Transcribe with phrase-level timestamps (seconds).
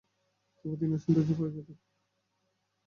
[0.55, 1.77] তবুও তিনি অসীম ধৈর্যের পরিচয় দেন।